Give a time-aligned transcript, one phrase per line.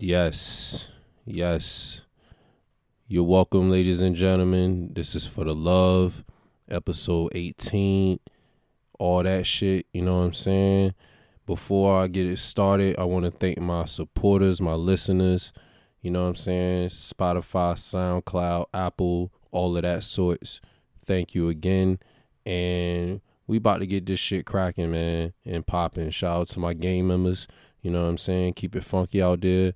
[0.00, 0.90] Yes,
[1.24, 2.02] yes.
[3.08, 4.92] You're welcome, ladies and gentlemen.
[4.92, 6.22] This is for the love,
[6.70, 8.20] episode 18.
[9.00, 10.94] All that shit, you know what I'm saying?
[11.46, 15.52] Before I get it started, I want to thank my supporters, my listeners,
[16.00, 16.90] you know what I'm saying?
[16.90, 20.60] Spotify, SoundCloud, Apple, all of that sorts.
[21.04, 21.98] Thank you again.
[22.46, 26.10] And we about to get this shit cracking, man, and popping.
[26.10, 27.48] Shout out to my game members.
[27.82, 28.54] You know what I'm saying?
[28.54, 29.72] Keep it funky out there.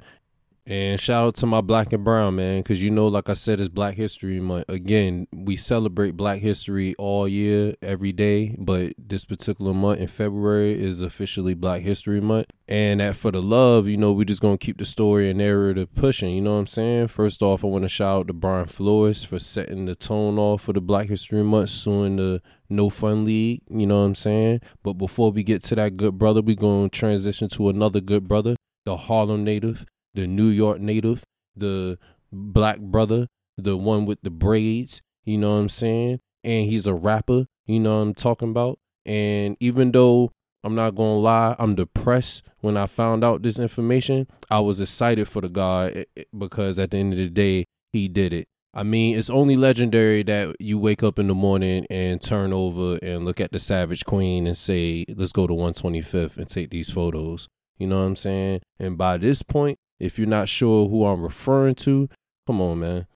[0.64, 3.58] And shout out to my black and brown, man, because you know, like I said,
[3.58, 4.66] it's Black History Month.
[4.68, 10.80] Again, we celebrate Black History all year, every day, but this particular month in February
[10.80, 12.46] is officially Black History Month.
[12.68, 15.92] And that for the love, you know, we just gonna keep the story and narrative
[15.96, 16.30] pushing.
[16.30, 17.08] You know what I'm saying?
[17.08, 20.62] First off, I want to shout out to Brian Flores for setting the tone off
[20.62, 23.62] for the Black History Month, suing the No Fun League.
[23.68, 24.60] You know what I'm saying?
[24.84, 28.54] But before we get to that good brother, we gonna transition to another good brother,
[28.84, 31.24] the Harlem native the New York native,
[31.56, 31.98] the
[32.32, 36.20] black brother, the one with the braids, you know what I'm saying?
[36.44, 38.78] And he's a rapper, you know what I'm talking about?
[39.06, 40.32] And even though
[40.64, 44.26] I'm not gonna lie, I'm depressed when I found out this information.
[44.50, 47.66] I was excited for the guy eh, eh, because at the end of the day,
[47.92, 48.48] he did it.
[48.74, 52.98] I mean, it's only legendary that you wake up in the morning and turn over
[53.02, 56.90] and look at the Savage Queen and say, let's go to 125th and take these
[56.90, 57.48] photos.
[57.76, 58.60] You know what I'm saying?
[58.78, 62.08] And by this point, if you're not sure who I'm referring to,
[62.44, 63.06] come on, man.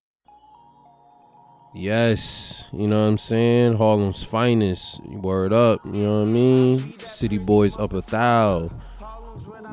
[1.75, 3.77] Yes, you know what I'm saying?
[3.77, 5.05] Harlem's finest.
[5.05, 6.99] Word up, you know what I mean?
[7.01, 8.71] City boys up a thou.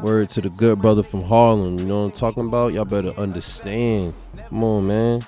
[0.02, 1.78] Word to the good brother from Harlem.
[1.78, 2.74] You know what I'm talking about?
[2.74, 4.16] Y'all better understand.
[4.50, 5.22] Come on, man.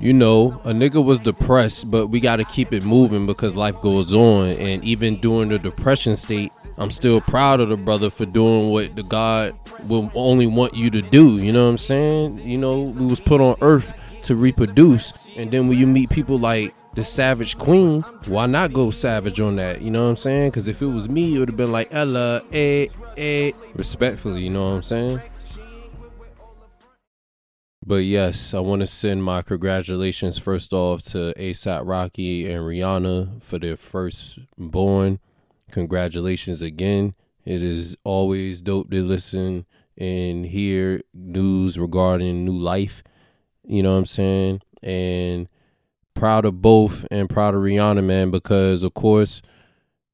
[0.00, 3.78] You know, a nigga was depressed, but we got to keep it moving because life
[3.82, 4.48] goes on.
[4.48, 8.96] And even during the depression state, I'm still proud of the brother for doing what
[8.96, 9.54] the God
[9.90, 11.36] will only want you to do.
[11.36, 12.38] You know what I'm saying?
[12.38, 15.12] You know, we was put on earth to reproduce.
[15.36, 19.56] And then when you meet people like the Savage Queen, why not go savage on
[19.56, 19.82] that?
[19.82, 20.50] You know what I'm saying?
[20.50, 22.86] Because if it was me, it would have been like Ella, eh,
[23.18, 24.42] eh, respectfully.
[24.42, 25.20] You know what I'm saying?
[27.90, 33.42] But yes, I want to send my congratulations first off to ASAP Rocky and Rihanna
[33.42, 35.18] for their first born.
[35.72, 37.14] Congratulations again.
[37.44, 39.66] It is always dope to listen
[39.98, 43.02] and hear news regarding new life.
[43.64, 44.62] You know what I'm saying?
[44.84, 45.48] And
[46.14, 49.42] proud of both and proud of Rihanna, man, because of course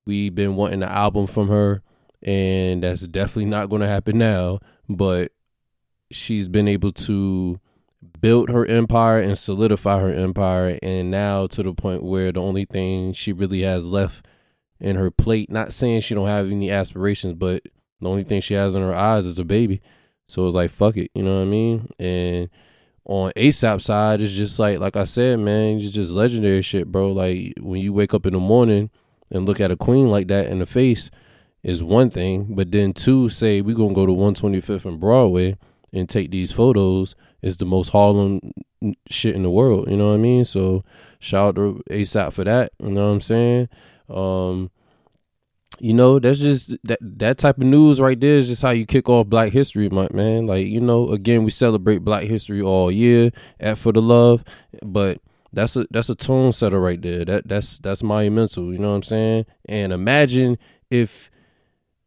[0.06, 1.82] we've been wanting an album from her,
[2.22, 4.60] and that's definitely not going to happen now.
[4.88, 5.32] But
[6.10, 7.60] she's been able to
[8.20, 12.64] build her empire and solidify her empire, and now to the point where the only
[12.64, 14.26] thing she really has left
[14.80, 15.50] in her plate.
[15.50, 17.62] Not saying she don't have any aspirations, but
[18.00, 19.80] the only thing she has in her eyes is a baby.
[20.28, 21.88] So it's like fuck it, you know what I mean?
[21.98, 22.50] And
[23.04, 27.12] on ASAP side, it's just like like I said, man, it's just legendary shit, bro.
[27.12, 28.90] Like when you wake up in the morning
[29.30, 31.10] and look at a queen like that in the face
[31.62, 35.56] is one thing, but then two say we gonna go to 125th and Broadway
[35.92, 38.40] and take these photos is the most Harlem
[39.08, 39.90] shit in the world.
[39.90, 40.44] You know what I mean?
[40.44, 40.84] So
[41.18, 42.72] shout out to ASAP for that.
[42.82, 43.68] You know what I'm saying?
[44.08, 44.70] Um,
[45.78, 48.86] you know, that's just that that type of news right there is just how you
[48.86, 50.46] kick off Black History Month, man.
[50.46, 53.30] Like, you know, again, we celebrate Black History all year
[53.60, 54.44] at For the Love,
[54.82, 55.18] but
[55.52, 57.24] that's a that's a tone setter right there.
[57.24, 59.46] That that's that's monumental, you know what I'm saying?
[59.68, 60.58] And imagine
[60.90, 61.30] if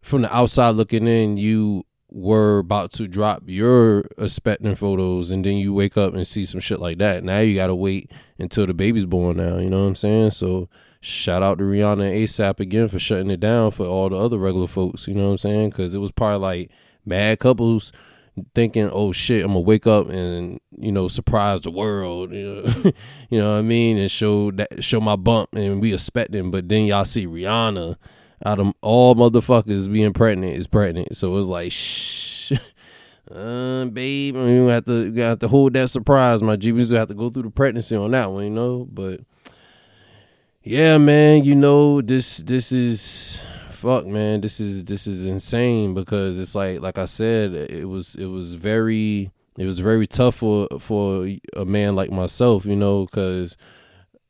[0.02, 5.58] from the outside looking in, you were about to drop your expecting photos and then
[5.58, 7.24] you wake up and see some shit like that.
[7.24, 10.32] Now you gotta wait until the baby's born now, you know what I'm saying?
[10.32, 10.70] So
[11.02, 14.38] shout out to Rihanna and ASAP again for shutting it down for all the other
[14.38, 15.08] regular folks.
[15.08, 15.70] You know what I'm saying?
[15.70, 16.72] Because it was probably like
[17.06, 17.92] mad couples
[18.56, 22.92] thinking, "Oh shit, I'm gonna wake up and you know surprise the world." You know,
[23.30, 23.98] you know what I mean?
[23.98, 27.98] And show that show my bump and we expecting, but then y'all see Rihanna
[28.46, 31.16] out of all motherfuckers being pregnant is pregnant.
[31.16, 32.54] So it was like, shh.
[33.32, 36.42] Uh, babe, we have to we have to hold that surprise.
[36.42, 38.88] My G, we have to go through the pregnancy on that one, you know.
[38.92, 39.20] But
[40.64, 44.42] yeah, man, you know this this is fuck, man.
[44.42, 48.56] This is this is insane because it's like like I said, it was it was
[48.56, 53.58] very it was very tough for for a man like myself, you know, because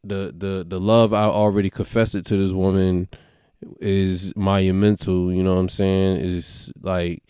[0.04, 3.07] the the the love I already confessed it to this woman
[3.79, 5.31] is monumental.
[5.31, 6.17] You know what I'm saying?
[6.21, 7.23] Is like,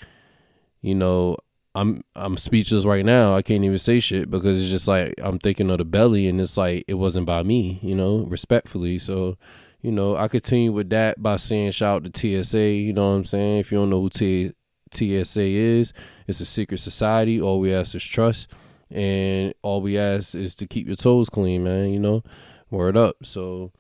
[0.82, 1.38] you know,
[1.76, 3.36] I'm I'm speechless right now.
[3.36, 6.42] I can't even say shit because it's just like I'm thinking of the belly, and
[6.42, 9.00] it's like it wasn't by me, you know, respectfully.
[9.00, 9.38] So,
[9.82, 12.60] you know, I continue with that by saying shout out to TSA.
[12.60, 13.60] You know what I'm saying?
[13.60, 14.54] If you don't know who T-
[14.92, 15.94] TSA is.
[16.28, 17.42] It's a secret society.
[17.42, 18.52] All we ask is trust,
[18.90, 21.90] and all we ask is to keep your toes clean, man.
[21.90, 22.24] You know,
[22.70, 23.18] word up.
[23.24, 23.72] So,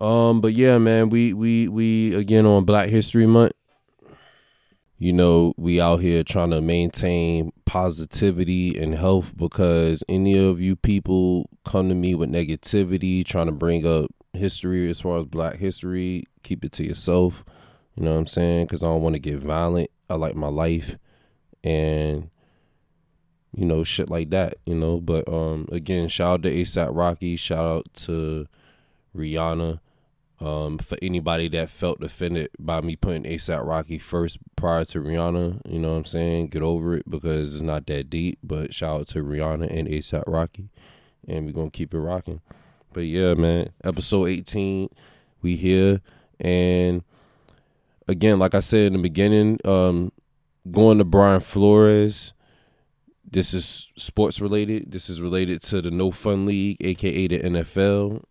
[0.00, 3.52] um, but yeah, man, we we we again on Black History Month.
[4.98, 10.76] You know, we out here trying to maintain positivity and health because any of you
[10.76, 15.56] people come to me with negativity, trying to bring up history as far as black
[15.56, 17.44] history, keep it to yourself.
[17.96, 18.66] You know what I'm saying?
[18.66, 19.90] Because I don't want to get violent.
[20.10, 20.96] I like my life,
[21.62, 22.30] and
[23.56, 24.54] you know shit like that.
[24.66, 27.36] You know, but um, again, shout out to ASAP Rocky.
[27.36, 28.46] Shout out to
[29.16, 29.80] Rihanna.
[30.44, 35.62] Um, for anybody that felt offended by me putting ASAP Rocky first prior to Rihanna,
[35.66, 36.48] you know what I'm saying?
[36.48, 38.40] Get over it because it's not that deep.
[38.42, 40.68] But shout out to Rihanna and ASAP Rocky,
[41.26, 42.42] and we're gonna keep it rocking.
[42.92, 44.90] But yeah, man, episode 18,
[45.40, 46.02] we here,
[46.38, 47.02] and
[48.06, 50.12] again, like I said in the beginning, um,
[50.70, 52.34] going to Brian Flores.
[53.24, 54.92] This is sports related.
[54.92, 58.22] This is related to the No Fun League, aka the NFL.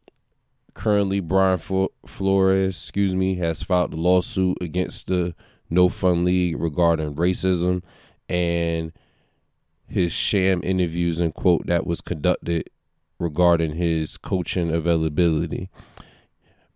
[0.74, 5.36] Currently, Brian Flores, excuse me, has filed a lawsuit against the
[5.70, 7.84] No Fun League regarding racism
[8.28, 8.92] and
[9.88, 12.70] his sham interviews and quote that was conducted
[13.20, 15.70] regarding his coaching availability.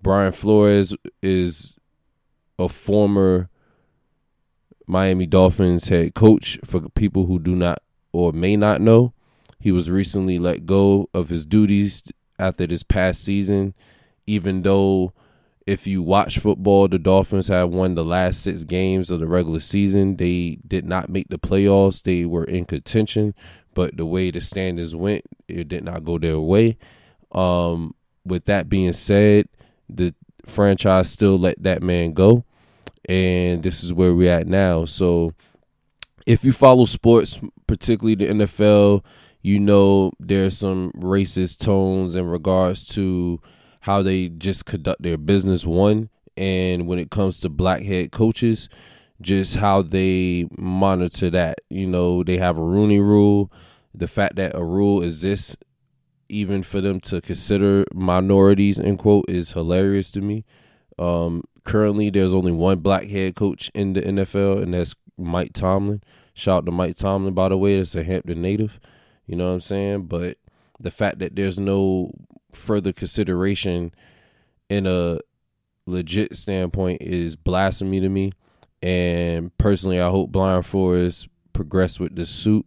[0.02, 1.76] Brian Flores is
[2.60, 3.50] a former
[4.86, 7.80] Miami Dolphins head coach for people who do not
[8.14, 9.14] or may not know.
[9.60, 12.04] He was recently let go of his duties
[12.40, 13.74] after this past season,
[14.26, 15.14] even though
[15.68, 19.60] if you watch football, the Dolphins have won the last six games of the regular
[19.60, 20.16] season.
[20.16, 22.02] They did not make the playoffs.
[22.02, 23.36] They were in contention,
[23.74, 26.78] but the way the standings went, it did not go their way.
[27.34, 27.96] Um,
[28.26, 29.50] with that being said,
[29.90, 32.46] the franchise still let that man go,
[33.10, 34.86] and this is where we're at now.
[34.86, 35.34] So,
[36.26, 39.04] if you follow sports, particularly the NFL,
[39.48, 43.40] you know there's some racist tones in regards to
[43.80, 45.66] how they just conduct their business.
[45.66, 48.68] One, and when it comes to black head coaches,
[49.22, 51.60] just how they monitor that.
[51.70, 53.50] You know, they have a Rooney Rule.
[53.96, 55.56] The fact that a rule exists
[56.28, 60.44] even for them to consider minorities in quote is hilarious to me.
[61.00, 66.04] Um, currently, there's only one black head coach in the NFL, and that's Mike Tomlin.
[66.34, 67.78] Shout out to Mike Tomlin, by the way.
[67.78, 68.78] that's a Hampton native.
[69.28, 70.04] You know what I'm saying?
[70.04, 70.38] But
[70.80, 72.12] the fact that there's no
[72.54, 73.94] further consideration
[74.70, 75.20] in a
[75.86, 78.32] legit standpoint is blasphemy to me.
[78.82, 82.66] And personally, I hope Brian Flores progress with this suit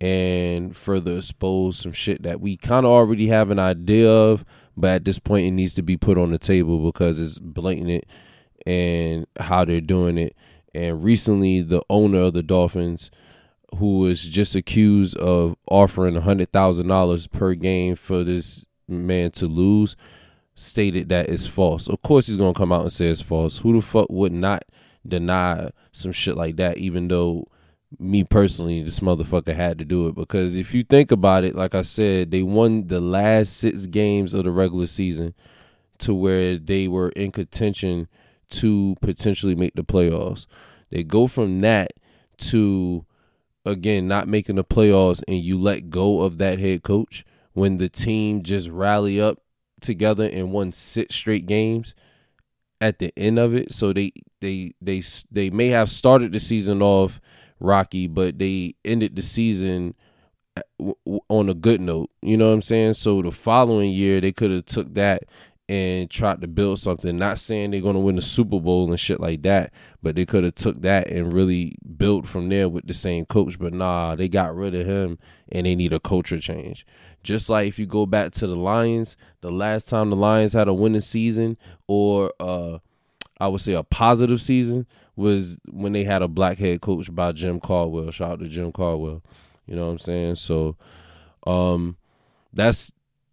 [0.00, 4.44] and further expose some shit that we kind of already have an idea of,
[4.76, 8.04] but at this point it needs to be put on the table because it's blatant
[8.66, 10.34] and how they're doing it.
[10.74, 13.10] And recently, the owner of the Dolphins,
[13.76, 19.30] who was just accused of offering a hundred thousand dollars per game for this man
[19.32, 19.96] to lose,
[20.54, 21.88] stated that it's false.
[21.88, 23.58] Of course, he's gonna come out and say it's false.
[23.58, 24.64] Who the fuck would not
[25.06, 27.46] deny some shit like that, even though
[27.98, 31.74] me personally, this motherfucker had to do it because if you think about it, like
[31.74, 35.34] I said, they won the last six games of the regular season
[35.98, 38.08] to where they were in contention
[38.50, 40.46] to potentially make the playoffs.
[40.90, 41.92] They go from that
[42.38, 43.04] to
[43.64, 47.88] again not making the playoffs and you let go of that head coach when the
[47.88, 49.38] team just rally up
[49.80, 51.94] together and won six straight games
[52.80, 53.72] at the end of it.
[53.72, 57.20] So they they they they may have started the season off
[57.58, 59.94] rocky, but they ended the season
[60.56, 60.92] uh,
[61.28, 62.10] on a good note.
[62.22, 62.94] You know what I'm saying?
[62.94, 65.24] So the following year they could have took that
[65.68, 67.16] and tried to build something.
[67.16, 70.44] Not saying they're gonna win the Super Bowl and shit like that, but they could
[70.44, 73.58] have took that and really built from there with the same coach.
[73.58, 75.18] But nah, they got rid of him
[75.52, 76.86] and they need a culture change.
[77.22, 80.66] Just like if you go back to the Lions, the last time the Lions had
[80.66, 82.78] a winning season or uh
[83.38, 87.32] I would say a positive season was when they had a black head coach by
[87.32, 88.10] Jim Caldwell.
[88.10, 89.22] Shout out to Jim Caldwell.
[89.66, 90.36] You know what I'm saying?
[90.36, 90.76] So
[91.46, 91.98] um
[92.52, 92.92] that's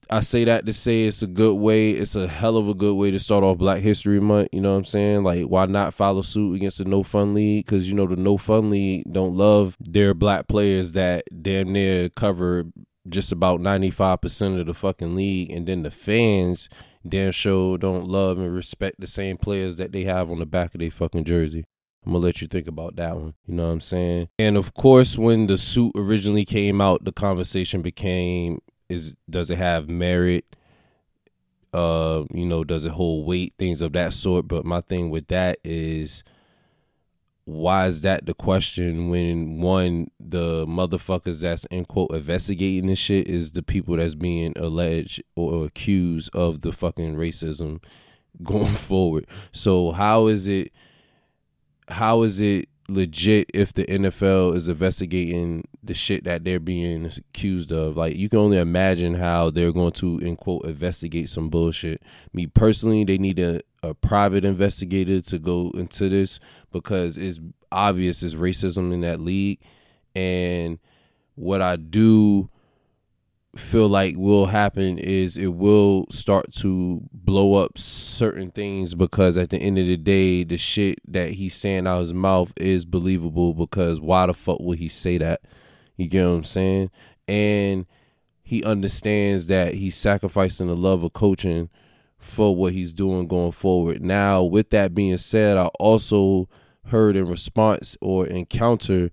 [0.10, 2.96] I say that to say it's a good way, it's a hell of a good
[2.96, 4.50] way to start off Black History Month.
[4.52, 5.24] You know what I'm saying?
[5.24, 7.66] Like, why not follow suit against the No Fun League?
[7.66, 12.10] Because, you know, the No Fun League don't love their black players that damn near
[12.10, 12.66] cover
[13.10, 15.52] just about 95% of the fucking league.
[15.52, 16.70] And then the fans
[17.08, 20.76] damn sure don't love and respect the same players that they have on the back
[20.76, 21.64] of their fucking jersey.
[22.06, 23.34] I'm gonna let you think about that one.
[23.46, 24.30] You know what I'm saying?
[24.40, 29.58] And of course, when the suit originally came out, the conversation became is does it
[29.58, 30.46] have merit?
[31.74, 33.54] Uh, you know, does it hold weight?
[33.60, 34.48] Things of that sort.
[34.48, 36.24] But my thing with that is
[37.48, 43.26] why is that the question when one the motherfuckers that's in quote investigating this shit
[43.26, 47.82] is the people that's being alleged or accused of the fucking racism
[48.44, 49.26] going forward.
[49.54, 50.74] So how is it
[51.88, 57.72] how is it legit if the NFL is investigating the shit that they're being accused
[57.72, 57.98] of.
[57.98, 62.02] Like you can only imagine how they're going to in quote investigate some bullshit.
[62.34, 66.40] Me personally, they need a, a private investigator to go into this
[66.72, 67.40] because it's
[67.72, 69.60] obvious it's racism in that league.
[70.16, 70.80] And
[71.36, 72.50] what I do
[73.58, 79.50] feel like will happen is it will start to blow up certain things because at
[79.50, 83.54] the end of the day the shit that he's saying out his mouth is believable
[83.54, 85.42] because why the fuck would he say that?
[85.98, 86.92] You get what i'm saying?
[87.28, 87.86] And
[88.44, 91.70] he understands that he's sacrificing the love of coaching
[92.18, 94.02] for what he's doing going forward.
[94.02, 96.48] Now with that being said i also
[96.86, 99.12] heard in response or encounter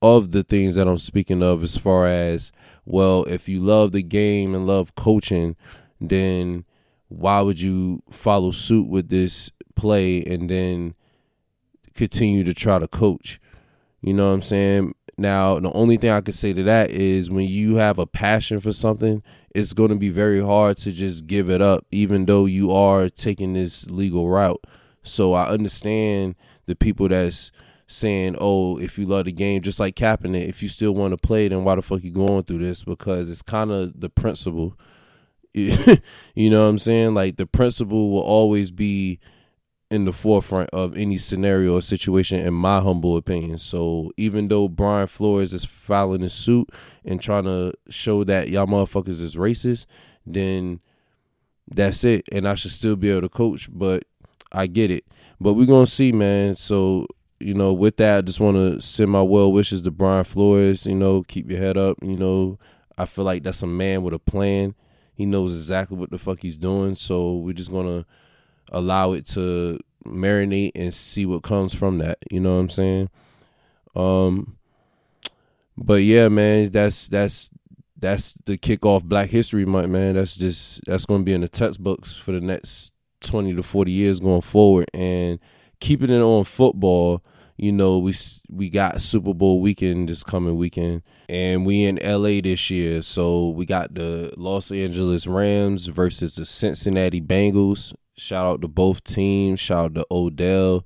[0.00, 2.52] of the things that i'm speaking of as far as
[2.84, 5.56] well, if you love the game and love coaching,
[6.00, 6.64] then
[7.08, 10.94] why would you follow suit with this play and then
[11.94, 13.40] continue to try to coach?
[14.00, 14.94] You know what I'm saying?
[15.16, 18.58] Now, the only thing I could say to that is when you have a passion
[18.58, 19.22] for something,
[19.54, 23.08] it's going to be very hard to just give it up, even though you are
[23.08, 24.62] taking this legal route.
[25.04, 26.34] So I understand
[26.66, 27.52] the people that's
[27.86, 31.12] saying, "Oh, if you love the game, just like capping it, if you still want
[31.12, 34.10] to play, then why the fuck you going through this?" Because it's kind of the
[34.10, 34.78] principle.
[35.54, 37.14] you know what I'm saying?
[37.14, 39.20] Like the principle will always be
[39.90, 43.58] in the forefront of any scenario or situation, in my humble opinion.
[43.58, 46.70] So even though Brian Flores is filing a suit
[47.04, 49.86] and trying to show that y'all motherfuckers is racist,
[50.26, 50.80] then
[51.68, 53.68] that's it, and I should still be able to coach.
[53.70, 54.04] But
[54.50, 55.04] I get it.
[55.40, 56.54] But we're gonna see, man.
[56.54, 57.06] So
[57.44, 60.86] you know, with that, I just want to send my well wishes to Brian Flores.
[60.86, 61.98] You know, keep your head up.
[62.02, 62.58] You know,
[62.96, 64.74] I feel like that's a man with a plan.
[65.14, 66.94] He knows exactly what the fuck he's doing.
[66.94, 68.06] So we're just gonna
[68.72, 72.16] allow it to marinate and see what comes from that.
[72.30, 73.10] You know what I'm saying?
[73.94, 74.56] Um,
[75.76, 77.50] but yeah, man, that's that's
[77.98, 80.14] that's the kickoff Black History Month, man.
[80.14, 84.18] That's just that's gonna be in the textbooks for the next twenty to forty years
[84.18, 85.38] going forward, and
[85.78, 87.22] keeping it on football
[87.56, 88.14] you know, we
[88.50, 93.00] we got Super Bowl weekend this coming weekend, and we in LA this year.
[93.02, 97.94] So we got the Los Angeles Rams versus the Cincinnati Bengals.
[98.16, 99.60] Shout out to both teams.
[99.60, 100.84] Shout out to Odell.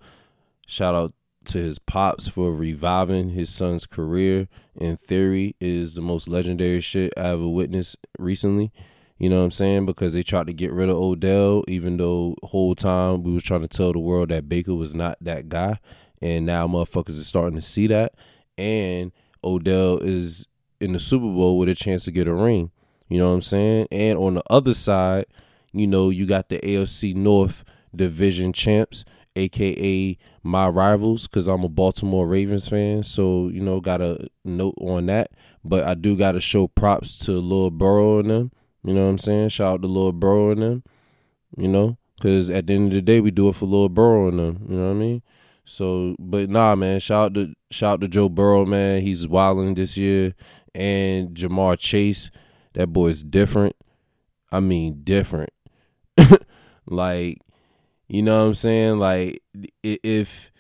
[0.67, 1.13] Shout out
[1.47, 4.49] to his pops for reviving his son's career.
[4.77, 8.73] In theory, is the most legendary shit I ever witnessed recently.
[9.17, 9.87] You know what I'm saying?
[9.87, 13.63] Because they tried to get rid of Odell, even though whole time we was trying
[13.63, 15.79] to tell the world that Baker was not that guy
[16.21, 18.15] and now motherfuckers are starting to see that.
[18.57, 19.13] And
[19.45, 20.47] Odell is
[20.81, 22.71] in the Super Bowl with a chance to get a ring.
[23.09, 23.89] You know what I'm saying?
[23.91, 25.27] And on the other side,
[25.73, 29.05] you know, you got the AFC North division champs,
[29.37, 33.03] aka my rivals, because I'm a Baltimore Ravens fan.
[33.03, 35.31] So, you know, got a note on that.
[35.65, 38.53] But I do got to show props to Lil Burrow and them.
[38.85, 39.51] You know what I'm saying?
[39.51, 40.83] Shout out to Lil Burrow and them.
[41.57, 44.29] You know, because at the end of the day, we do it for Lil Burrow
[44.29, 44.67] and them.
[44.69, 45.23] You know what I mean?
[45.69, 46.99] So, but nah, man.
[46.99, 49.03] Shout out to shout out to Joe Burrow, man.
[49.03, 50.35] He's wilding this year,
[50.75, 52.31] and Ja'Marr Chase.
[52.73, 53.77] That boy's different.
[54.51, 55.51] I mean, different.
[56.87, 57.39] like,
[58.09, 58.99] you know what I'm saying?
[58.99, 59.43] Like,
[59.83, 60.51] if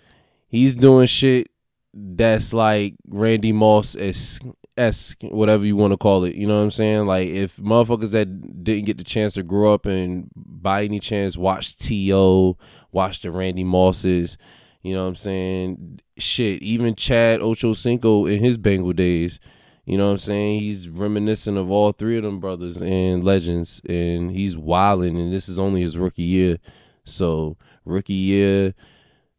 [0.48, 1.50] he's doing shit
[1.94, 6.34] that's like Randy Moss esque, whatever you want to call it.
[6.34, 7.06] You know what I'm saying?
[7.06, 11.36] Like if motherfuckers that didn't get the chance to grow up and by any chance
[11.36, 12.56] watch T.O.,
[12.92, 14.36] watch the Randy Mosses,
[14.82, 16.00] you know what I'm saying?
[16.18, 19.40] Shit, even Chad Ochocinco in his Bengal days.
[19.84, 20.60] You know what I'm saying?
[20.60, 25.18] He's reminiscent of all three of them brothers and legends, and he's wilding.
[25.18, 26.58] And this is only his rookie year,
[27.04, 28.74] so rookie year,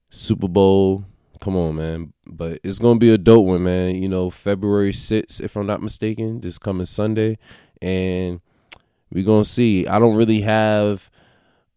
[0.10, 1.06] Super Bowl.
[1.40, 2.14] Come on, man!
[2.26, 3.96] But it's gonna be a dope one, man.
[3.96, 7.38] You know, February 6th, if I'm not mistaken, this coming Sunday,
[7.82, 8.42] and
[9.12, 9.86] we're gonna see.
[9.88, 11.12] I don't really have,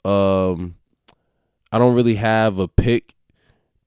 [0.04, 0.76] um,
[1.70, 3.14] I don't really have a pick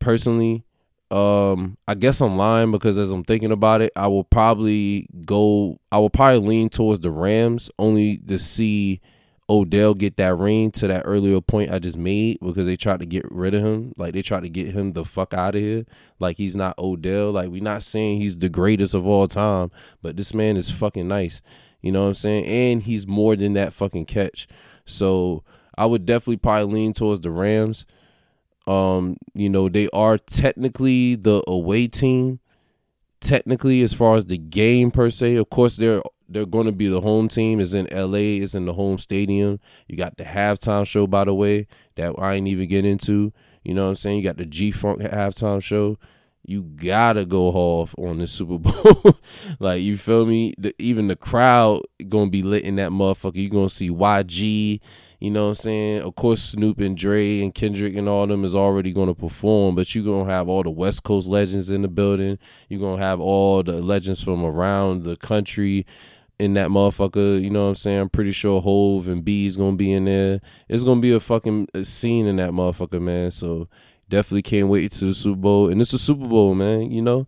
[0.05, 0.63] personally,
[1.09, 5.79] um, I guess I'm lying because as I'm thinking about it, I will probably go.
[5.91, 9.01] I will probably lean towards the Rams only to see
[9.50, 13.07] Odell get that ring to that earlier point I just made because they tried to
[13.07, 13.93] get rid of him.
[13.97, 15.85] Like they tried to get him the fuck out of here.
[16.19, 17.31] Like he's not Odell.
[17.31, 19.71] Like we're not saying he's the greatest of all time,
[20.03, 21.41] but this man is fucking nice.
[21.81, 22.45] You know what I'm saying?
[22.45, 24.47] And he's more than that fucking catch.
[24.85, 25.43] So
[25.75, 27.88] I would definitely probably lean towards the Rams.
[28.67, 32.39] Um, you know, they are technically the away team.
[33.22, 36.88] Technically, as far as the game per se, of course they're they're going to be
[36.88, 37.60] the home team.
[37.60, 38.38] Is in L.A.
[38.38, 39.60] Is in the home stadium.
[39.88, 43.31] You got the halftime show, by the way, that I ain't even get into.
[43.63, 44.17] You know what I'm saying?
[44.17, 45.98] You got the G Funk halftime show.
[46.48, 49.17] You gotta go off on the Super Bowl.
[49.60, 50.53] like you feel me?
[50.57, 53.36] The, even the crowd gonna be lit in that motherfucker.
[53.36, 54.79] You gonna see YG.
[55.19, 56.01] You know what I'm saying?
[56.01, 59.75] Of course, Snoop and Dre and Kendrick and all them is already going to perform,
[59.75, 62.38] but you're going to have all the West Coast legends in the building.
[62.69, 65.86] You're going to have all the legends from around the country
[66.38, 67.41] in that motherfucker.
[67.41, 68.00] You know what I'm saying?
[68.00, 70.41] I'm pretty sure Hove and B is gonna be in there.
[70.67, 73.31] It's gonna be a fucking scene in that motherfucker, man.
[73.31, 73.69] So
[74.10, 75.69] definitely can't wait to the Super Bowl.
[75.69, 76.91] And it's a Super Bowl, man.
[76.91, 77.27] You know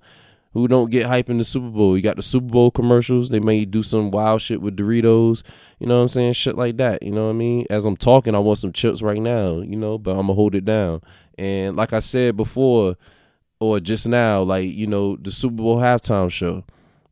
[0.57, 1.95] who don't get hype in the Super Bowl?
[1.95, 3.29] You got the Super Bowl commercials.
[3.29, 5.43] They may do some wild shit with Doritos.
[5.79, 6.33] You know what I'm saying?
[6.33, 7.03] Shit like that.
[7.03, 7.65] You know what I mean?
[7.69, 9.59] As I'm talking, I want some chips right now.
[9.59, 11.01] You know, but I'm gonna hold it down.
[11.37, 12.95] And like I said before,
[13.59, 16.63] or just now, like you know, the Super Bowl halftime show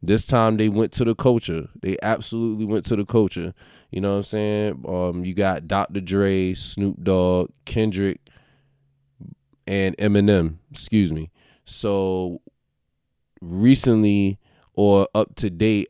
[0.05, 1.67] this time they went to the culture.
[1.81, 3.53] They absolutely went to the culture.
[3.91, 4.85] You know what I'm saying?
[4.87, 6.01] Um, you got Dr.
[6.01, 8.21] Dre, Snoop Dogg, Kendrick,
[9.67, 10.57] and Eminem.
[10.71, 11.31] Excuse me.
[11.65, 12.41] So
[13.41, 14.39] recently
[14.73, 15.89] or up to date,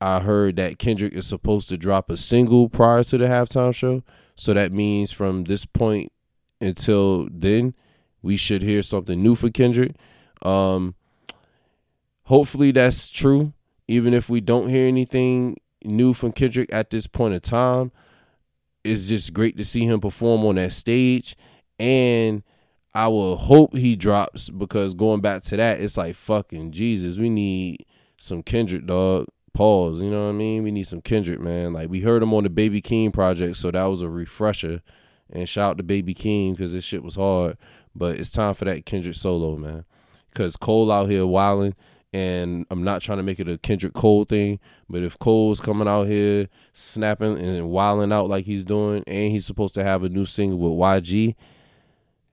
[0.00, 4.02] I heard that Kendrick is supposed to drop a single prior to the halftime show.
[4.34, 6.12] So that means from this point
[6.60, 7.74] until then,
[8.22, 9.96] we should hear something new for Kendrick.
[10.42, 10.94] Um,
[12.24, 13.54] hopefully that's true
[13.88, 17.92] even if we don't hear anything new from Kendrick at this point in time,
[18.84, 21.36] it's just great to see him perform on that stage.
[21.78, 22.42] And
[22.96, 27.18] I will hope he drops because going back to that, it's like fucking Jesus.
[27.18, 27.84] We need
[28.16, 29.26] some Kendrick, dog.
[29.52, 30.00] Pause.
[30.00, 30.62] You know what I mean?
[30.62, 31.74] We need some Kendrick, man.
[31.74, 34.80] Like we heard him on the Baby Keem project, so that was a refresher.
[35.28, 37.58] And shout out to Baby Keem because this shit was hard.
[37.94, 39.84] But it's time for that Kendrick solo, man.
[40.34, 41.74] Cause Cole out here wilding
[42.16, 45.86] and I'm not trying to make it a Kendrick Cole thing, but if Cole's coming
[45.88, 50.08] out here snapping and wilding out like he's doing, and he's supposed to have a
[50.08, 51.34] new single with YG,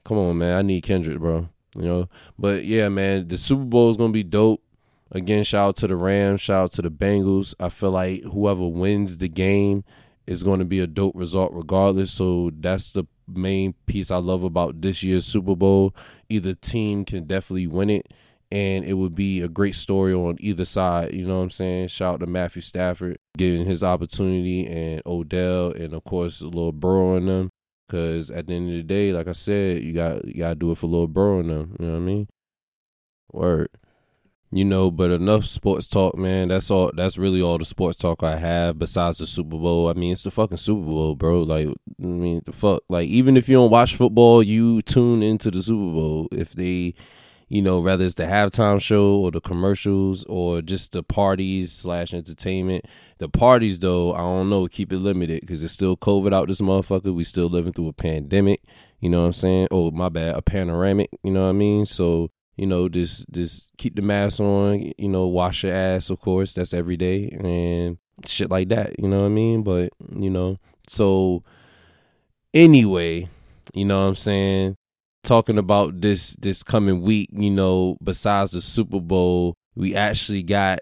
[0.05, 1.49] come on, man, I need Kendrick, bro.
[1.77, 4.61] You know, but yeah, man, the Super Bowl is gonna be dope.
[5.11, 7.53] Again, shout out to the Rams, shout out to the Bengals.
[7.59, 9.83] I feel like whoever wins the game
[10.25, 12.11] is going to be a dope result regardless.
[12.11, 15.95] So that's the main piece I love about this year's Super Bowl.
[16.29, 18.11] Either team can definitely win it
[18.51, 21.13] and it would be a great story on either side.
[21.13, 21.87] You know what I'm saying?
[21.87, 26.71] Shout out to Matthew Stafford getting his opportunity and Odell and of course a little
[26.71, 27.49] Burrow and them.
[27.89, 30.71] Cause at the end of the day, like I said, you got you gotta do
[30.71, 31.75] it for little bro and them.
[31.79, 32.27] You know what I mean?
[33.31, 33.69] Word.
[34.51, 36.49] You know, but enough sports talk, man.
[36.49, 36.91] That's all.
[36.95, 38.77] That's really all the sports talk I have.
[38.77, 41.41] Besides the Super Bowl, I mean, it's the fucking Super Bowl, bro.
[41.41, 42.83] Like, I mean, the fuck.
[42.87, 46.27] Like, even if you don't watch football, you tune into the Super Bowl.
[46.31, 46.93] If they
[47.53, 52.11] you know, whether it's the halftime show or the commercials or just the parties slash
[52.11, 52.83] entertainment.
[53.19, 56.61] The parties, though, I don't know, keep it limited because it's still COVID out this
[56.61, 57.13] motherfucker.
[57.13, 58.63] We still living through a pandemic.
[59.01, 59.67] You know what I'm saying?
[59.69, 61.11] Oh, my bad, a panoramic.
[61.21, 61.85] You know what I mean?
[61.85, 64.91] So you know, just just keep the mask on.
[64.97, 66.53] You know, wash your ass, of course.
[66.53, 68.99] That's every day and shit like that.
[68.99, 69.61] You know what I mean?
[69.61, 71.43] But you know, so
[72.51, 73.29] anyway,
[73.75, 74.77] you know what I'm saying
[75.23, 80.79] talking about this this coming week, you know, besides the Super Bowl, we actually got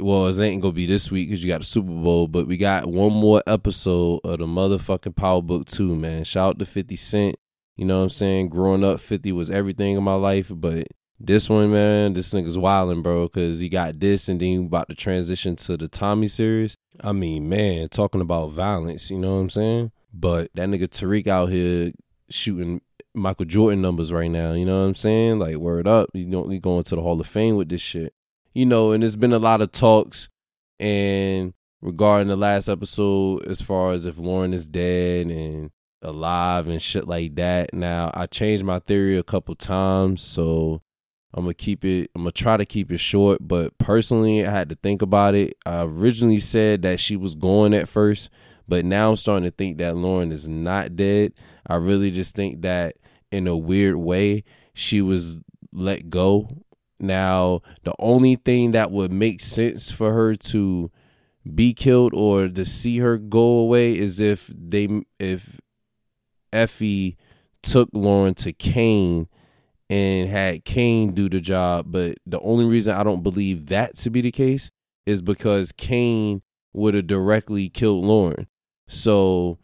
[0.00, 2.56] well, it ain't gonna be this week because you got the Super Bowl, but we
[2.56, 6.24] got one more episode of the motherfucking Power Book 2, man.
[6.24, 7.36] Shout out to 50 Cent.
[7.76, 8.48] You know what I'm saying?
[8.48, 10.88] Growing up, 50 was everything in my life, but
[11.20, 14.88] this one, man, this nigga's wilding, bro, because he got this and then he about
[14.88, 16.76] to transition to the Tommy series.
[17.00, 19.92] I mean, man, talking about violence, you know what I'm saying?
[20.12, 21.92] But that nigga Tariq out here
[22.28, 22.80] shooting
[23.14, 24.52] Michael Jordan numbers right now.
[24.52, 25.38] You know what I'm saying?
[25.38, 28.14] Like word up, you know, you going to the Hall of Fame with this shit.
[28.54, 30.28] You know, and there's been a lot of talks
[30.78, 35.70] and regarding the last episode as far as if Lauren is dead and
[36.02, 37.72] alive and shit like that.
[37.72, 40.82] Now I changed my theory a couple times, so
[41.34, 42.10] I'm gonna keep it.
[42.14, 43.38] I'm gonna try to keep it short.
[43.40, 45.54] But personally, I had to think about it.
[45.64, 48.30] I originally said that she was going at first,
[48.68, 51.32] but now I'm starting to think that Lauren is not dead.
[51.66, 52.96] I really just think that
[53.30, 54.44] in a weird way,
[54.74, 55.40] she was
[55.72, 56.48] let go.
[57.00, 60.90] Now, the only thing that would make sense for her to
[61.54, 65.60] be killed or to see her go away is if they if
[66.52, 67.16] Effie
[67.62, 69.28] took Lauren to Cane
[69.90, 71.86] and had Cane do the job.
[71.88, 74.70] But the only reason I don't believe that to be the case
[75.06, 78.46] is because Cane would have directly killed Lauren.
[78.88, 79.58] So,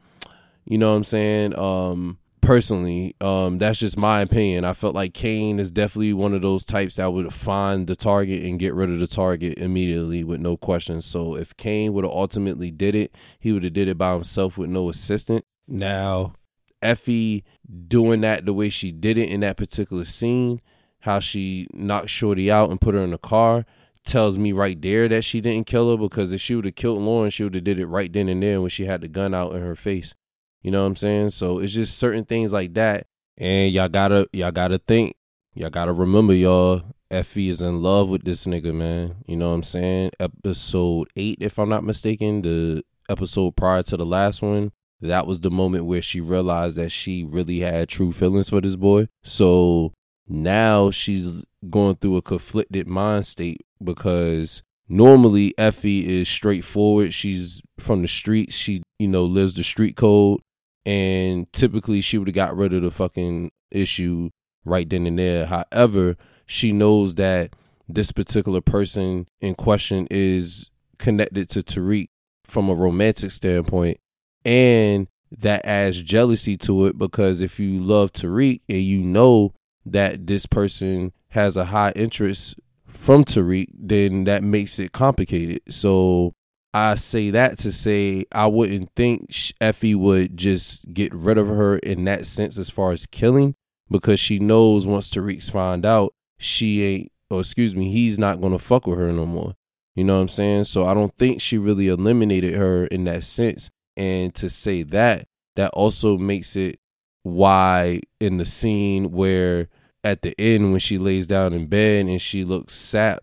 [0.68, 1.58] you know what I'm saying?
[1.58, 3.14] Um personally.
[3.20, 4.64] Um, that's just my opinion.
[4.64, 8.42] I felt like Cane is definitely one of those types that would find the target
[8.42, 11.04] and get rid of the target immediately with no questions.
[11.04, 14.56] So if Cane would have ultimately did it, he would have did it by himself
[14.56, 15.44] with no assistant.
[15.66, 16.32] Now,
[16.80, 17.44] Effie
[17.86, 20.62] doing that the way she did it in that particular scene,
[21.00, 23.66] how she knocked Shorty out and put her in the car,
[24.06, 27.02] tells me right there that she didn't kill her because if she would have killed
[27.02, 29.34] Lauren, she would have did it right then and there when she had the gun
[29.34, 30.14] out in her face.
[30.62, 31.30] You know what I'm saying?
[31.30, 33.06] So it's just certain things like that.
[33.36, 35.14] And y'all gotta y'all gotta think.
[35.54, 39.16] Y'all gotta remember y'all Effie is in love with this nigga, man.
[39.26, 40.10] You know what I'm saying?
[40.20, 45.40] Episode eight, if I'm not mistaken, the episode prior to the last one, that was
[45.40, 49.08] the moment where she realized that she really had true feelings for this boy.
[49.22, 49.94] So
[50.26, 57.14] now she's going through a conflicted mind state because normally Effie is straightforward.
[57.14, 58.54] She's from the streets.
[58.54, 60.40] She, you know, lives the street code.
[60.88, 64.30] And typically she would have got rid of the fucking issue
[64.64, 65.44] right then and there.
[65.44, 67.54] However, she knows that
[67.86, 72.08] this particular person in question is connected to Tariq
[72.42, 74.00] from a romantic standpoint.
[74.46, 79.52] And that adds jealousy to it because if you love Tariq and you know
[79.84, 82.54] that this person has a high interest
[82.86, 85.60] from Tariq, then that makes it complicated.
[85.68, 86.32] So
[86.78, 91.78] I say that to say I wouldn't think Effie would just get rid of her
[91.78, 93.54] in that sense as far as killing
[93.90, 98.58] because she knows once Tariq's find out she ain't or excuse me he's not gonna
[98.58, 99.54] fuck with her no more.
[99.96, 100.64] You know what I'm saying?
[100.64, 103.70] So I don't think she really eliminated her in that sense.
[103.96, 106.78] And to say that that also makes it
[107.24, 109.68] why in the scene where
[110.04, 113.18] at the end when she lays down in bed and she looks sap,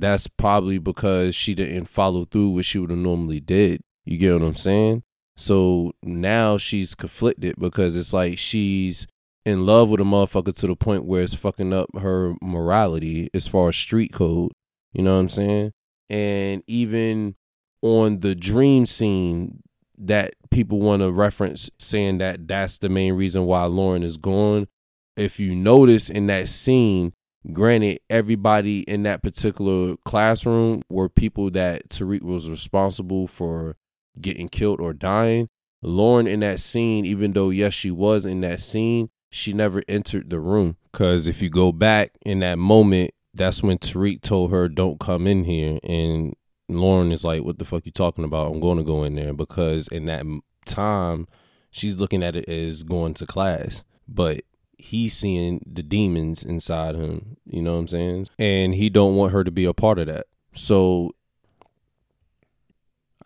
[0.00, 3.82] that's probably because she didn't follow through what she would have normally did.
[4.04, 5.02] You get what I'm saying?
[5.36, 9.06] So now she's conflicted because it's like she's
[9.44, 13.46] in love with a motherfucker to the point where it's fucking up her morality as
[13.46, 14.52] far as street code.
[14.92, 15.72] You know what I'm saying?
[16.08, 17.36] And even
[17.82, 19.62] on the dream scene
[19.98, 24.68] that people want to reference saying that that's the main reason why Lauren is gone
[25.16, 27.12] if you notice in that scene,
[27.52, 33.76] granted, everybody in that particular classroom were people that Tariq was responsible for
[34.20, 35.48] getting killed or dying.
[35.82, 40.30] Lauren in that scene, even though yes, she was in that scene, she never entered
[40.30, 40.76] the room.
[40.92, 45.26] Cause if you go back in that moment, that's when Tariq told her, "Don't come
[45.26, 46.34] in here." And
[46.68, 48.50] Lauren is like, "What the fuck you talking about?
[48.50, 50.24] I'm going to go in there." Because in that
[50.64, 51.26] time,
[51.70, 54.40] she's looking at it as going to class, but
[54.78, 58.26] he's seeing the demons inside him you know what i'm saying?
[58.38, 60.26] And he don't want her to be a part of that.
[60.52, 61.12] So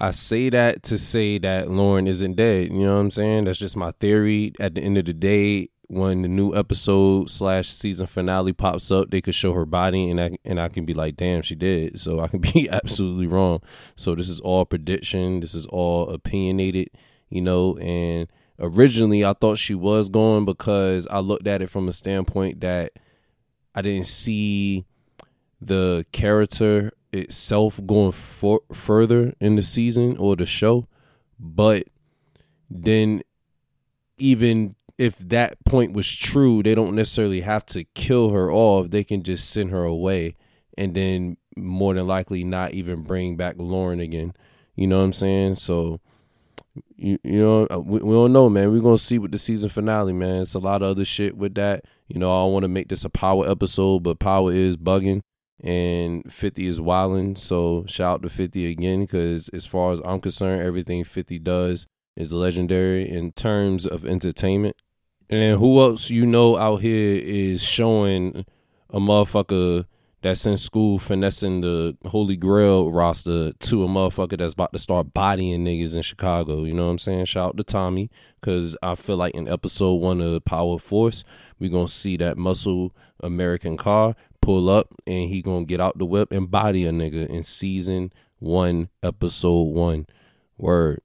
[0.03, 3.45] i say that to say that lauren isn't dead you know what i'm saying?
[3.45, 4.53] That's just my theory.
[4.61, 9.11] At the end of the day when the new episode slash season finale pops up
[9.11, 11.99] they could show her body and I, and I can be like damn she did.
[11.99, 13.61] So i can be absolutely wrong.
[13.97, 15.41] So this is all prediction.
[15.41, 16.91] This is all opinionated
[17.29, 18.29] you know and
[18.61, 22.93] originally I thought she was going because I looked at it from a standpoint that
[23.75, 24.85] I didn't see
[25.61, 30.87] the character itself going for, further in the season or the show.
[31.39, 31.85] But
[32.69, 33.23] then,
[34.19, 38.91] even if that point was true, they don't necessarily have to kill her off.
[38.91, 40.37] They can just send her away
[40.77, 44.35] and then more than likely not even bring back Lauren again.
[44.77, 45.57] You know what I'm saying?
[45.57, 46.01] So
[46.97, 48.71] you, you know, uh, we, we don't know, man.
[48.71, 50.43] We're gonna see with the season finale, man.
[50.43, 51.85] It's a lot of other shit with that.
[52.09, 55.23] You know, I don't want to make this a power episode, but power is bugging
[55.63, 57.37] and 50 is wilding.
[57.37, 61.87] So shout out to 50 again, because as far as I'm concerned, everything 50 does
[62.17, 64.77] is legendary in terms of entertainment.
[65.29, 68.45] And who else you know out here is showing
[68.89, 69.87] a motherfucker
[70.23, 75.15] that's in school finessing the Holy Grail roster to a motherfucker that's about to start
[75.15, 76.65] bodying niggas in Chicago.
[76.65, 77.25] You know what I'm saying?
[77.25, 81.25] Shout out to Tommy because I feel like in episode one of Power Force,
[81.59, 85.99] we going to see that muscle American car pull up and he to get out
[85.99, 90.07] the whip and body a nigga in season one, episode one.
[90.59, 91.01] Word.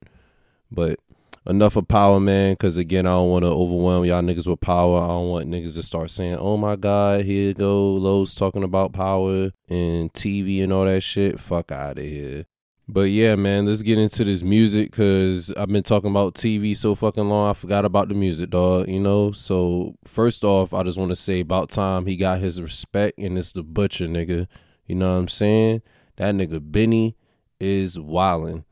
[0.70, 1.00] But
[1.46, 2.54] enough of power, man.
[2.54, 5.00] Because again, I don't want to overwhelm y'all niggas with power.
[5.00, 8.92] I don't want niggas to start saying, "Oh my God, here go Lowe's talking about
[8.92, 12.46] power and TV and all that shit." Fuck out of here.
[12.88, 16.94] But yeah, man, let's get into this music because I've been talking about TV so
[16.94, 17.50] fucking long.
[17.50, 18.88] I forgot about the music, dog.
[18.88, 19.32] You know.
[19.32, 23.36] So first off, I just want to say about time he got his respect, and
[23.36, 24.46] it's the butcher nigga.
[24.86, 25.82] You know what I'm saying?
[26.16, 27.16] That nigga Benny
[27.58, 28.64] is wildin'.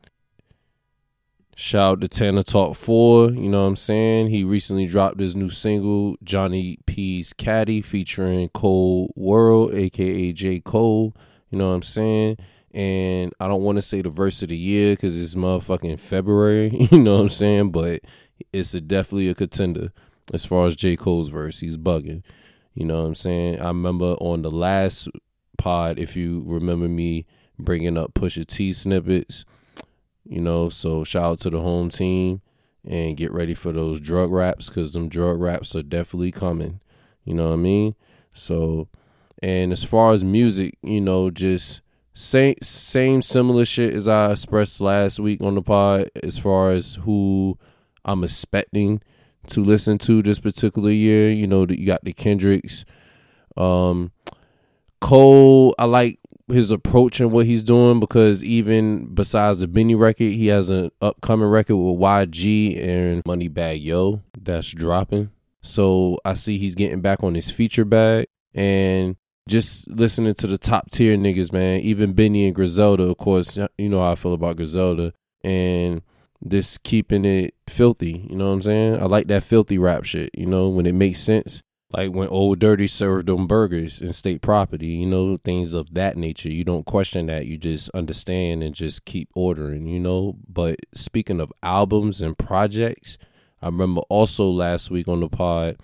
[1.56, 4.30] Shout out to Tana Talk 4, you know what I'm saying?
[4.30, 10.58] He recently dropped his new single, Johnny P's Caddy, featuring Cole World, aka J.
[10.58, 11.14] Cole,
[11.50, 12.38] you know what I'm saying?
[12.72, 16.88] And I don't want to say the verse of the year because it's motherfucking February,
[16.90, 17.70] you know what I'm saying?
[17.70, 18.00] But
[18.52, 19.92] it's a, definitely a contender
[20.32, 20.96] as far as J.
[20.96, 21.60] Cole's verse.
[21.60, 22.24] He's bugging,
[22.74, 23.60] you know what I'm saying?
[23.60, 25.06] I remember on the last
[25.56, 27.26] pod, if you remember me
[27.60, 29.44] bringing up Pusha T snippets,
[30.24, 32.40] you know, so shout out to the home team
[32.86, 36.80] and get ready for those drug raps because them drug raps are definitely coming.
[37.24, 37.94] You know what I mean?
[38.34, 38.88] So,
[39.42, 41.80] and as far as music, you know, just
[42.14, 46.96] same same similar shit as I expressed last week on the pod as far as
[46.96, 47.58] who
[48.04, 49.00] I'm expecting
[49.48, 51.30] to listen to this particular year.
[51.30, 52.84] You know, you got the Kendricks,
[53.56, 54.12] um,
[55.00, 55.74] Cole.
[55.78, 60.48] I like his approach and what he's doing because even besides the Benny record, he
[60.48, 65.30] has an upcoming record with YG and Moneybagg Yo that's dropping.
[65.62, 69.16] So I see he's getting back on his feature bag and
[69.48, 71.80] just listening to the top tier niggas, man.
[71.80, 76.02] Even Benny and Griselda, of course, you know how I feel about Griselda and
[76.46, 78.26] just keeping it filthy.
[78.28, 79.00] You know what I'm saying?
[79.00, 80.30] I like that filthy rap shit.
[80.34, 81.62] You know when it makes sense
[81.94, 86.16] like when Old Dirty served them burgers in state property, you know, things of that
[86.16, 86.48] nature.
[86.50, 87.46] You don't question that.
[87.46, 90.36] You just understand and just keep ordering, you know.
[90.48, 93.16] But speaking of albums and projects,
[93.62, 95.76] I remember also last week on the pod,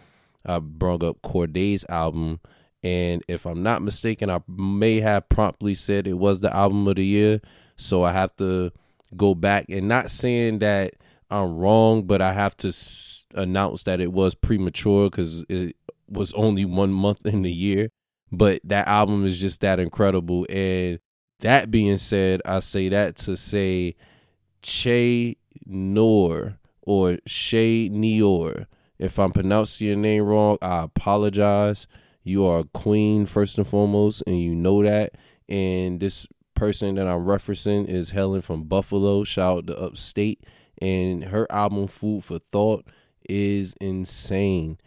[0.44, 2.40] I brought up Cordae's album.
[2.83, 6.96] And if I'm not mistaken, I may have promptly said it was the album of
[6.96, 7.40] the year.
[7.77, 8.73] So I have to
[9.16, 10.94] go back and not saying that
[11.31, 12.73] I'm wrong, but I have to
[13.35, 15.77] announce that it was premature because it
[16.11, 17.90] was only one month in the year,
[18.33, 20.46] but that album is just that incredible.
[20.49, 20.99] And
[21.40, 23.96] that being said, I say that to say
[24.62, 28.66] Che Noir or Shay Nior.
[28.99, 31.87] If I'm pronouncing your name wrong, I apologize.
[32.23, 35.14] You are a queen first and foremost, and you know that.
[35.49, 39.25] And this person that I'm referencing is Helen from Buffalo.
[39.25, 40.44] Shout out to Upstate.
[40.83, 42.87] And her album Food for Thought
[43.29, 44.79] is insane.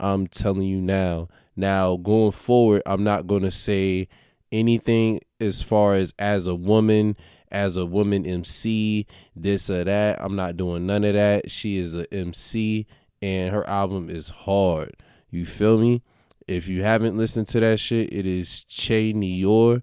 [0.00, 1.28] I'm telling you now.
[1.56, 4.08] Now, going forward, I'm not going to say
[4.50, 7.16] anything as far as as a woman,
[7.50, 10.20] as a woman MC, this or that.
[10.20, 11.50] I'm not doing none of that.
[11.50, 12.86] She is a MC
[13.22, 14.96] and her album is hard.
[15.30, 16.02] You feel me?
[16.46, 19.82] If you haven't listened to that shit, it is Che Nior.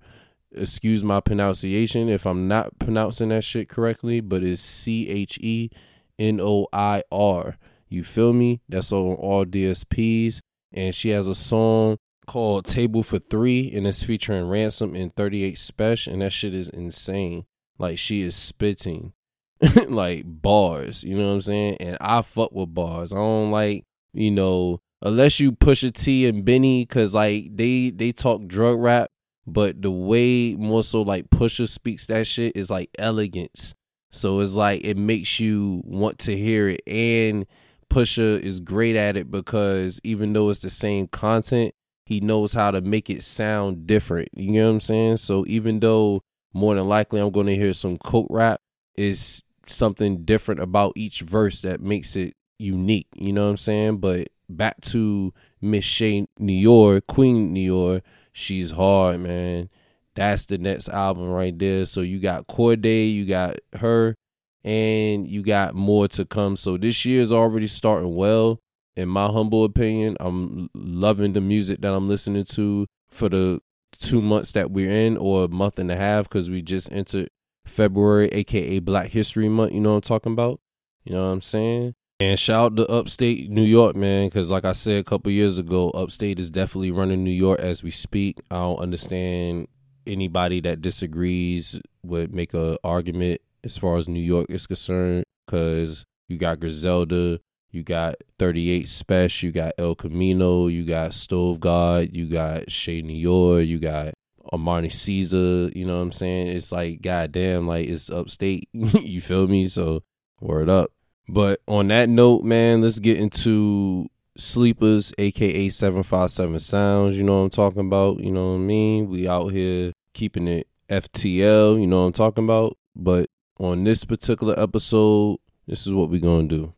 [0.53, 5.71] Excuse my pronunciation if I'm not pronouncing that shit correctly, but it's C H E
[6.19, 7.57] N O I R.
[7.91, 8.61] You feel me?
[8.69, 10.39] That's on all DSPs.
[10.71, 15.57] And she has a song called Table for Three, and it's featuring Ransom and 38
[15.57, 17.45] Special, and that shit is insane.
[17.77, 19.13] Like she is spitting
[19.87, 21.77] like bars, you know what I'm saying?
[21.79, 23.11] And I fuck with bars.
[23.11, 28.11] I don't like, you know, unless you Pusha T and Benny, cause like they they
[28.11, 29.09] talk drug rap,
[29.45, 33.75] but the way more so like Pusha speaks that shit is like elegance.
[34.11, 37.45] So it's like it makes you want to hear it and
[37.91, 41.75] Pusha is great at it because even though it's the same content,
[42.05, 44.29] he knows how to make it sound different.
[44.33, 45.17] You know what I'm saying?
[45.17, 46.23] So even though
[46.53, 48.61] more than likely I'm going to hear some coke rap,
[48.95, 53.07] is something different about each verse that makes it unique.
[53.15, 53.97] You know what I'm saying?
[53.97, 58.01] But back to Miss Shay Nior, Queen Nior,
[58.31, 59.69] she's hard, man.
[60.15, 61.85] That's the next album right there.
[61.85, 64.17] So you got Cordae, you got her,
[64.63, 66.55] and you got more to come.
[66.55, 68.59] So this year is already starting well.
[68.95, 73.61] In my humble opinion, I'm loving the music that I'm listening to for the
[73.93, 77.29] two months that we're in, or a month and a half, because we just entered
[77.65, 79.73] February, aka Black History Month.
[79.73, 80.59] You know what I'm talking about?
[81.05, 81.95] You know what I'm saying?
[82.19, 85.57] And shout out to upstate New York, man, because like I said a couple years
[85.57, 88.39] ago, upstate is definitely running New York as we speak.
[88.51, 89.67] I don't understand
[90.05, 96.05] anybody that disagrees would make a argument as far as New York is concerned, because
[96.27, 97.39] you got Griselda,
[97.71, 103.01] you got 38 Special, you got El Camino, you got Stove God, you got Shea
[103.01, 104.13] New York, you got
[104.51, 106.47] Armani Caesar, you know what I'm saying?
[106.47, 108.67] It's like, goddamn, like it's upstate.
[108.73, 109.67] you feel me?
[109.67, 110.03] So,
[110.39, 110.91] word up.
[111.27, 117.17] But on that note, man, let's get into Sleepers, aka 757 Sounds.
[117.17, 118.19] You know what I'm talking about?
[118.19, 119.09] You know what I mean?
[119.09, 122.77] We out here keeping it FTL, you know what I'm talking about?
[122.95, 123.29] But
[123.61, 126.73] on this particular episode, this is what we're to do.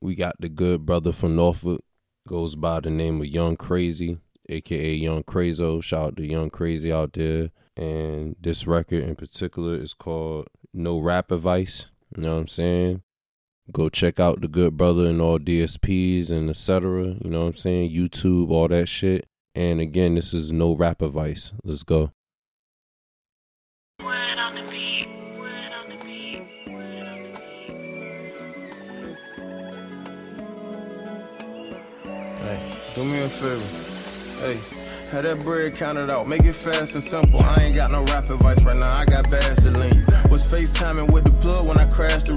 [0.00, 1.80] We got the good brother from Norfolk,
[2.26, 5.80] goes by the name of Young Crazy, aka Young Crazo.
[5.80, 7.50] Shout out to Young Crazy out there.
[7.76, 11.90] And this record in particular is called No Rap Advice.
[12.16, 13.02] You know what I'm saying?
[13.70, 17.16] Go check out the good brother and all DSPs and etc.
[17.22, 17.92] You know what I'm saying?
[17.92, 19.28] YouTube, all that shit.
[19.54, 21.52] And again, this is no rap advice.
[21.62, 22.10] Let's go.
[32.98, 33.62] Do me a favor.
[34.42, 34.58] Hey,
[35.12, 36.26] have that bread counted out.
[36.26, 37.38] Make it fast and simple.
[37.40, 38.90] I ain't got no rap advice right now.
[38.90, 40.02] I got bags to lean.
[40.32, 42.27] Was FaceTiming with the plug when I crashed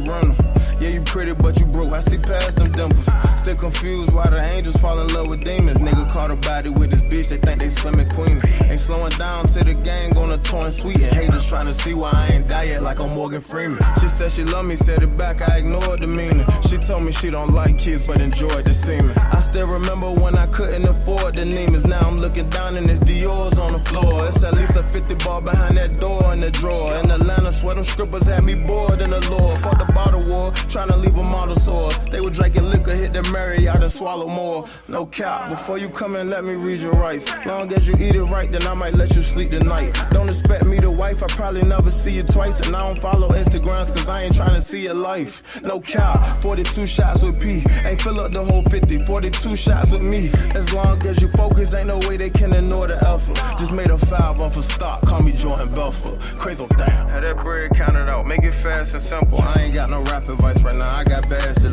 [1.11, 1.91] pretty, but you broke.
[1.91, 3.05] I see past them dimples.
[3.37, 5.79] Still confused why the angels fall in love with demons.
[5.79, 7.29] Nigga caught a body with this bitch.
[7.29, 8.39] They think they slim and queen.
[8.69, 11.01] Ain't slowing down to the gang on a torn sweet.
[11.01, 13.79] And haters trying to see why I ain't die yet like I'm Morgan Freeman.
[13.99, 15.41] She said she love me, said it back.
[15.41, 16.45] I ignored the meaning.
[16.69, 19.17] She told me she don't like kids, but enjoyed the semen.
[19.17, 21.85] I still remember when I couldn't afford the Neiman's.
[21.85, 24.27] Now I'm looking down and it's Dior's on the floor.
[24.27, 26.95] It's at least a 50 ball behind that door in the drawer.
[27.03, 29.57] In Atlanta, swear them strippers had me bored in the lore.
[29.57, 31.91] Fuck the bottle war, trying to leave a model sore.
[32.11, 34.67] They were drinking liquor, hit the Marriott and swallow more.
[34.87, 37.25] No cap, before you come in, let me read your rights.
[37.45, 39.97] Long as you eat it right, then I might let you sleep tonight.
[40.11, 42.59] Don't expect me to wife, I probably never see you twice.
[42.65, 45.61] And I don't follow Instagrams, cause I ain't trying to see your life.
[45.63, 47.63] No cap, 42 shots with P.
[47.87, 50.29] Ain't fill up the whole 50, 42 shots with me.
[50.55, 53.37] As long as you focus, ain't no way they can ignore the effort.
[53.57, 56.19] Just made a five off a stock, call me Jordan Belfort.
[56.39, 57.07] Crazy damn.
[57.09, 59.41] Have that bread counted out, make it fast and simple.
[59.41, 61.71] I ain't got no rap advice right now, I got bags to.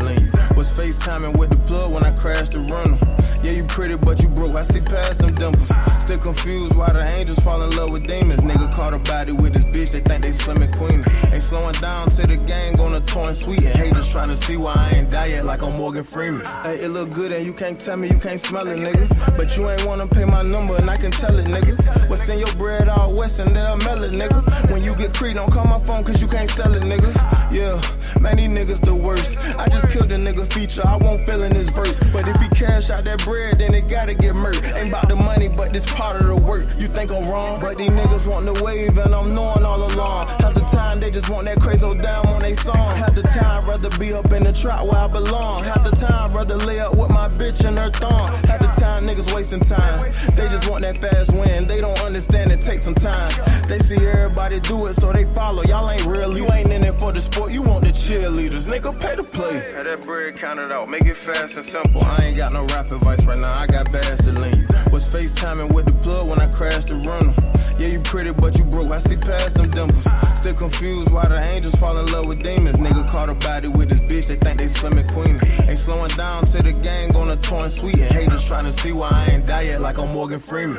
[0.58, 2.98] Was FaceTiming with the plug when I crashed the runner.
[3.42, 4.56] Yeah, you pretty, but you broke.
[4.56, 5.70] I see past them dimples.
[6.02, 8.40] Still confused why the angels fall in love with demons.
[8.40, 11.04] Nigga caught a body with his bitch, they think they slim and queen.
[11.32, 13.64] Ain't slowing down to the gang on a torn sweet.
[13.64, 16.44] And haters trying to see why I ain't die yet like I'm Morgan Freeman.
[16.62, 19.06] Hey, it look good and you can't tell me you can't smell it, nigga.
[19.36, 21.78] But you ain't wanna pay my number and I can tell it, nigga.
[22.10, 24.72] What's in your bread all west and they'll mail it, nigga.
[24.72, 27.12] When you get creed, don't call my phone cause you can't sell it, nigga.
[27.50, 27.80] Yeah,
[28.20, 29.38] man, these niggas the worst.
[29.56, 31.98] I just killed a nigga feature, I won't feel in this verse.
[32.12, 34.76] But if he cash out that bread, then it gotta get murked.
[34.76, 36.66] Ain't about the money, but this part of the work.
[36.78, 37.58] You think I'm wrong?
[37.58, 40.27] But these niggas want the wave, and I'm knowing all along.
[40.40, 42.96] Half the time they just want that crazy old down on they song.
[42.96, 45.64] Half the time rather be up in the trap where I belong.
[45.64, 48.28] Half the time rather lay up with my bitch in her thong.
[48.46, 50.10] Half the time niggas wasting time.
[50.36, 51.66] They just want that fast win.
[51.66, 53.32] They don't understand it takes some time.
[53.68, 55.62] They see everybody do it, so they follow.
[55.64, 56.36] Y'all ain't real.
[56.36, 57.52] You ain't in it for the sport.
[57.52, 58.66] You want the cheerleaders.
[58.68, 59.72] Nigga, pay to play.
[59.74, 60.88] Have that bread counted out.
[60.88, 62.02] Make it fast and simple.
[62.02, 63.52] I ain't got no rap advice right now.
[63.52, 64.67] I got bags to lean.
[64.98, 67.32] Was FaceTiming with the plug when I crashed the runner.
[67.78, 68.90] Yeah, you pretty, but you broke.
[68.90, 70.02] I see past them dimples.
[70.36, 72.78] Still confused why the angels fall in love with demons.
[72.78, 74.26] Nigga caught a body with his bitch.
[74.26, 75.38] They think they slim and queen.
[75.68, 77.94] Ain't slowing down to the gang on a torn sweet.
[77.94, 80.78] And haters trying to see why I ain't die yet like I'm Morgan Freeman.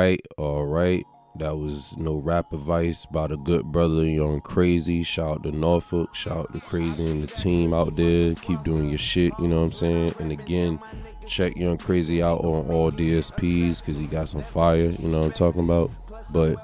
[0.00, 1.04] Right, all right.
[1.34, 5.02] That was no rap advice by the good brother Young Crazy.
[5.02, 6.14] Shout out to Norfolk.
[6.14, 8.34] Shout out to Crazy and the team out there.
[8.36, 10.14] Keep doing your shit, you know what I'm saying?
[10.18, 10.80] And again,
[11.26, 15.26] check Young Crazy out on all DSPs because he got some fire, you know what
[15.26, 15.90] I'm talking about?
[16.32, 16.56] But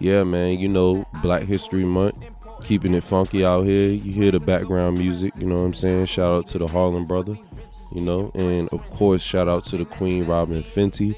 [0.00, 2.24] yeah, man, you know, Black History Month.
[2.64, 3.90] Keeping it funky out here.
[3.90, 6.06] You hear the background music, you know what I'm saying?
[6.06, 7.36] Shout out to the Harlem brother,
[7.94, 11.14] you know, and of course, shout out to the Queen Robyn Fenty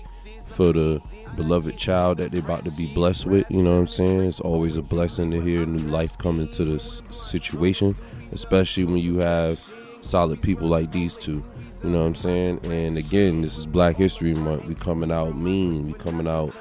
[0.50, 1.00] for the
[1.36, 3.50] beloved child that they're about to be blessed with.
[3.50, 4.20] You know what I'm saying?
[4.22, 7.94] It's always a blessing to hear new life come into this situation,
[8.32, 9.60] especially when you have
[10.02, 11.44] solid people like these two.
[11.82, 12.60] You know what I'm saying?
[12.64, 14.66] And again, this is Black History Month.
[14.66, 15.86] We coming out mean.
[15.86, 16.54] We coming out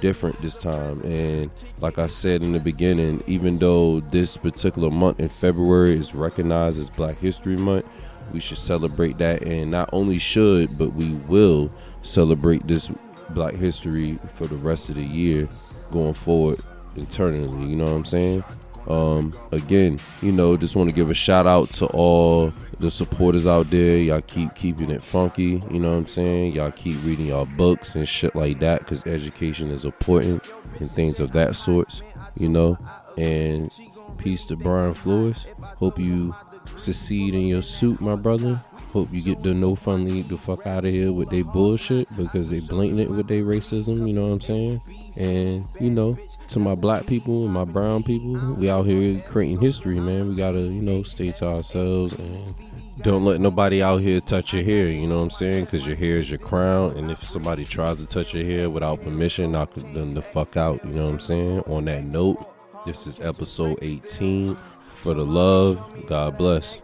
[0.00, 1.00] different this time.
[1.02, 6.14] And like I said in the beginning, even though this particular month in February is
[6.14, 7.86] recognized as Black History Month,
[8.32, 9.42] we should celebrate that.
[9.44, 11.70] And not only should, but we will
[12.02, 12.90] celebrate this
[13.30, 15.48] black history for the rest of the year
[15.90, 16.58] going forward
[16.96, 18.44] internally you know what i'm saying?
[18.88, 23.46] Um again you know just want to give a shout out to all the supporters
[23.46, 23.96] out there.
[23.98, 26.52] Y'all keep keeping it funky you know what i'm saying?
[26.52, 30.46] Y'all keep reading y'all books and shit like that because education is important
[30.80, 32.02] and things of that sorts
[32.36, 32.78] you know?
[33.16, 33.70] And
[34.18, 35.46] peace to Brian Flores.
[35.78, 36.34] Hope you
[36.76, 38.60] succeed in your suit my brother
[38.94, 42.06] Hope you get the no fun league the fuck out of here with they bullshit
[42.16, 44.80] because they blatant it with their racism, you know what I'm saying?
[45.16, 46.16] And, you know,
[46.46, 50.28] to my black people and my brown people, we out here creating history, man.
[50.28, 52.54] We gotta, you know, stay to ourselves and
[53.02, 54.86] don't let nobody out here touch your hair.
[54.86, 55.64] You know what I'm saying?
[55.64, 59.02] Because your hair is your crown, and if somebody tries to touch your hair without
[59.02, 60.84] permission, knock them the fuck out.
[60.84, 61.60] You know what I'm saying?
[61.62, 62.46] On that note,
[62.86, 64.56] this is episode 18.
[64.92, 66.78] For the love, God bless.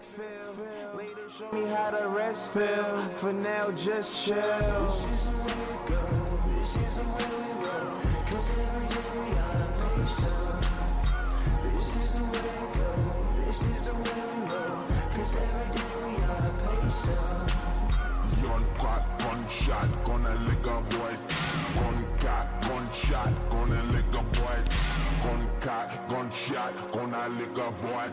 [1.90, 2.96] How to rest feel.
[3.14, 4.36] For now, just chill.
[4.36, 6.02] This isn't where we go.
[6.58, 7.98] This isn't where we roll.
[8.30, 9.68] Cause every day we on a
[11.74, 12.90] This isn't where we go.
[13.46, 14.80] This isn't where we roll.
[15.16, 16.62] Cause every day we on a
[18.40, 18.66] Young
[19.18, 21.14] gunshot, gonna lick a boy.
[22.20, 24.58] Cat, gonna lick a boy.
[25.60, 25.90] Cat,
[26.92, 28.08] gonna lick a boy.